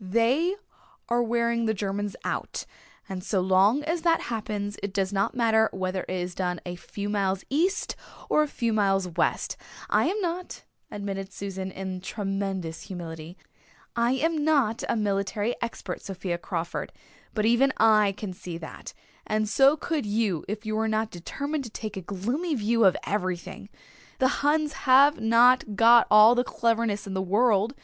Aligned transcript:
"They 0.00 0.54
are 1.08 1.24
wearing 1.24 1.66
the 1.66 1.74
Germans 1.74 2.14
out 2.24 2.66
and 3.08 3.24
so 3.24 3.40
long 3.40 3.82
as 3.82 4.02
that 4.02 4.20
happens 4.30 4.76
it 4.80 4.94
does 4.94 5.12
not 5.12 5.34
matter 5.34 5.68
whether 5.72 6.02
it 6.06 6.10
is 6.14 6.36
done 6.36 6.60
a 6.64 6.76
few 6.76 7.08
miles 7.08 7.42
east 7.50 7.96
or 8.30 8.44
a 8.44 8.46
few 8.46 8.72
miles 8.72 9.08
west. 9.08 9.56
I 9.90 10.06
am 10.06 10.20
not," 10.20 10.62
admitted 10.88 11.32
Susan 11.32 11.72
in 11.72 12.00
tremendous 12.00 12.82
humility, 12.82 13.38
"I 13.96 14.12
am 14.12 14.44
not 14.44 14.84
a 14.88 14.94
military 14.94 15.56
expert, 15.60 16.00
Sophia 16.00 16.38
Crawford, 16.38 16.92
but 17.34 17.44
even 17.44 17.72
I 17.78 18.12
can 18.16 18.32
see 18.32 18.56
that, 18.56 18.94
and 19.26 19.48
so 19.48 19.76
could 19.76 20.06
you 20.06 20.44
if 20.46 20.64
you 20.64 20.76
were 20.76 20.86
not 20.86 21.10
determined 21.10 21.64
to 21.64 21.70
take 21.70 21.96
a 21.96 22.02
gloomy 22.02 22.54
view 22.54 22.84
of 22.84 22.96
everything. 23.04 23.68
The 24.20 24.28
Huns 24.46 24.74
have 24.84 25.18
not 25.18 25.74
got 25.74 26.06
all 26.08 26.36
the 26.36 26.44
cleverness 26.44 27.04
in 27.08 27.14
the 27.14 27.20
world. 27.20 27.74